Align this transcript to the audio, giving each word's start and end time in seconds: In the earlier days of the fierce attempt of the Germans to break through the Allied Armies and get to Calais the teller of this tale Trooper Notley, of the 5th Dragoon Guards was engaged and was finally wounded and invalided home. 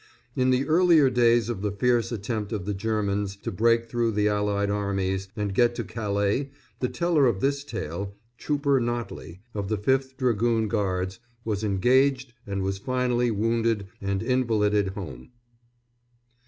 In 0.35 0.49
the 0.49 0.67
earlier 0.67 1.11
days 1.11 1.47
of 1.47 1.61
the 1.61 1.71
fierce 1.71 2.11
attempt 2.11 2.51
of 2.51 2.65
the 2.65 2.73
Germans 2.73 3.35
to 3.35 3.51
break 3.51 3.85
through 3.85 4.13
the 4.13 4.27
Allied 4.29 4.71
Armies 4.71 5.27
and 5.35 5.53
get 5.53 5.75
to 5.75 5.83
Calais 5.83 6.49
the 6.79 6.89
teller 6.89 7.27
of 7.27 7.39
this 7.39 7.63
tale 7.63 8.15
Trooper 8.39 8.81
Notley, 8.81 9.41
of 9.53 9.69
the 9.69 9.77
5th 9.77 10.17
Dragoon 10.17 10.67
Guards 10.67 11.19
was 11.45 11.63
engaged 11.63 12.33
and 12.47 12.63
was 12.63 12.79
finally 12.79 13.29
wounded 13.29 13.89
and 14.01 14.23
invalided 14.23 14.87
home. 14.95 15.33